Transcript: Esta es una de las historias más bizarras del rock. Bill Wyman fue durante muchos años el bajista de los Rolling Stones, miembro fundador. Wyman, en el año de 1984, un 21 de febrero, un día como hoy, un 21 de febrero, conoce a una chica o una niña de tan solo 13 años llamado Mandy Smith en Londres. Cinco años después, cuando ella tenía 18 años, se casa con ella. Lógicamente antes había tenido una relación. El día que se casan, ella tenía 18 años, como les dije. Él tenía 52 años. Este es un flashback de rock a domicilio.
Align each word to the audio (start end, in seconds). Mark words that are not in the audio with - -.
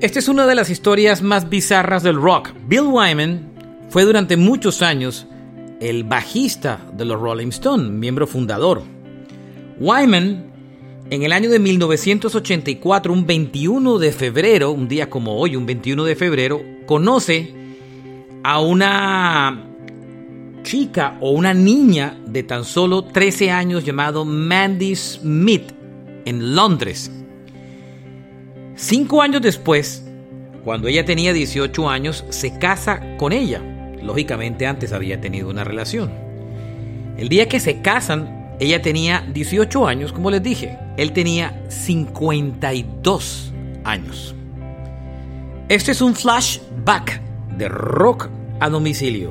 Esta 0.00 0.18
es 0.18 0.28
una 0.28 0.46
de 0.46 0.54
las 0.54 0.70
historias 0.70 1.20
más 1.20 1.50
bizarras 1.50 2.02
del 2.02 2.16
rock. 2.16 2.52
Bill 2.66 2.86
Wyman 2.86 3.52
fue 3.90 4.04
durante 4.04 4.38
muchos 4.38 4.80
años 4.80 5.26
el 5.78 6.04
bajista 6.04 6.80
de 6.94 7.04
los 7.04 7.20
Rolling 7.20 7.48
Stones, 7.48 7.90
miembro 7.90 8.26
fundador. 8.26 8.82
Wyman, 9.78 10.46
en 11.10 11.22
el 11.22 11.32
año 11.32 11.50
de 11.50 11.58
1984, 11.58 13.12
un 13.12 13.26
21 13.26 13.98
de 13.98 14.12
febrero, 14.12 14.70
un 14.70 14.88
día 14.88 15.10
como 15.10 15.36
hoy, 15.36 15.54
un 15.54 15.66
21 15.66 16.04
de 16.04 16.16
febrero, 16.16 16.62
conoce 16.86 17.52
a 18.42 18.58
una 18.58 19.66
chica 20.62 21.18
o 21.20 21.32
una 21.32 21.52
niña 21.52 22.18
de 22.26 22.42
tan 22.42 22.64
solo 22.64 23.04
13 23.04 23.50
años 23.50 23.84
llamado 23.84 24.24
Mandy 24.24 24.96
Smith 24.96 25.72
en 26.24 26.54
Londres. 26.54 27.10
Cinco 28.82 29.20
años 29.20 29.42
después, 29.42 30.02
cuando 30.64 30.88
ella 30.88 31.04
tenía 31.04 31.34
18 31.34 31.90
años, 31.90 32.24
se 32.30 32.58
casa 32.58 33.18
con 33.18 33.30
ella. 33.34 33.60
Lógicamente 34.02 34.66
antes 34.66 34.94
había 34.94 35.20
tenido 35.20 35.50
una 35.50 35.64
relación. 35.64 36.10
El 37.18 37.28
día 37.28 37.46
que 37.46 37.60
se 37.60 37.82
casan, 37.82 38.56
ella 38.58 38.80
tenía 38.80 39.28
18 39.34 39.86
años, 39.86 40.14
como 40.14 40.30
les 40.30 40.42
dije. 40.42 40.78
Él 40.96 41.12
tenía 41.12 41.62
52 41.68 43.52
años. 43.84 44.34
Este 45.68 45.92
es 45.92 46.00
un 46.00 46.14
flashback 46.14 47.20
de 47.58 47.68
rock 47.68 48.30
a 48.60 48.70
domicilio. 48.70 49.30